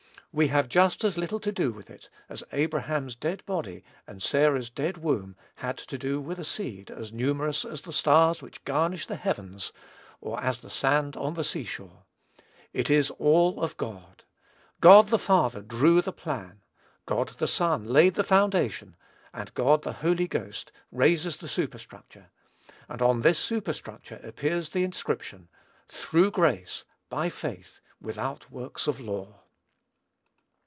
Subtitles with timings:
[0.33, 4.69] We have just as little to do with it as Abraham's dead body and Sarah's
[4.69, 9.07] dead womb had to do with a seed as numerous as the stars which garnish
[9.07, 9.73] the heavens,
[10.21, 12.05] or as the sand on the sea shore.
[12.71, 14.23] It is all of God.
[14.79, 16.61] God the Father drew the plan,
[17.05, 18.95] God the Son laid the foundation,
[19.33, 22.31] and God the Holy Ghost raises the superstructure;
[22.87, 25.49] and on this superstructure appears the inscription,
[25.89, 29.35] "THROUGH GRACE, BY FAITH, WITHOUT WORKS OF LAW."